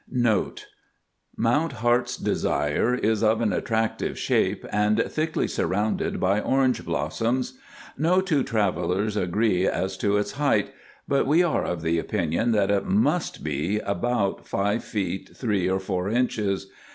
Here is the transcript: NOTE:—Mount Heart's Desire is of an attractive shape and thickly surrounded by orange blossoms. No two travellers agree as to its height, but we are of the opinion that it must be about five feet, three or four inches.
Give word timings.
NOTE:—Mount 0.09 1.73
Heart's 1.73 2.17
Desire 2.17 2.95
is 2.95 3.21
of 3.21 3.39
an 3.39 3.53
attractive 3.53 4.17
shape 4.17 4.65
and 4.71 4.97
thickly 4.97 5.47
surrounded 5.47 6.19
by 6.19 6.39
orange 6.41 6.83
blossoms. 6.83 7.59
No 7.99 8.19
two 8.19 8.41
travellers 8.41 9.15
agree 9.15 9.67
as 9.67 9.95
to 9.97 10.17
its 10.17 10.31
height, 10.31 10.73
but 11.07 11.27
we 11.27 11.43
are 11.43 11.63
of 11.63 11.83
the 11.83 11.99
opinion 11.99 12.51
that 12.53 12.71
it 12.71 12.87
must 12.87 13.43
be 13.43 13.77
about 13.77 14.47
five 14.47 14.83
feet, 14.83 15.33
three 15.37 15.69
or 15.69 15.79
four 15.79 16.09
inches. 16.09 16.65